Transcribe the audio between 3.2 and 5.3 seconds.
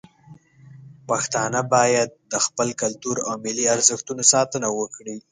او ملي ارزښتونو ساتنه وکړي.